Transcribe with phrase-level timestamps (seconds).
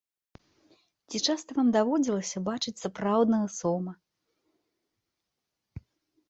[1.09, 3.95] Ці часта вам даводзілася бачыць сапраўднага сома?